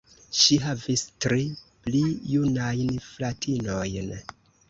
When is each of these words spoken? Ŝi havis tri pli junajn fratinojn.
Ŝi 0.37 0.55
havis 0.61 1.01
tri 1.25 1.43
pli 1.83 2.01
junajn 2.31 2.97
fratinojn. 3.11 4.11